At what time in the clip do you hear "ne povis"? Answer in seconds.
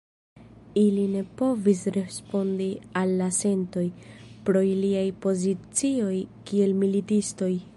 1.15-1.83